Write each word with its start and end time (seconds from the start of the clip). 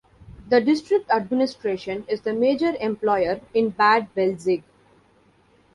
The 0.49 0.59
district 0.59 1.11
administration 1.11 2.05
is 2.07 2.21
the 2.21 2.33
major 2.33 2.73
employer 2.79 3.39
in 3.53 3.69
Bad 3.69 4.09
Belzig. 4.15 4.63